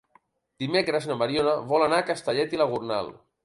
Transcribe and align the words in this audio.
Dimecres 0.63 1.05
na 1.11 1.19
Mariona 1.21 1.55
vol 1.75 1.87
anar 1.91 2.03
a 2.05 2.09
Castellet 2.11 2.57
i 2.59 2.63
la 2.65 2.71
Gornal. 2.77 3.17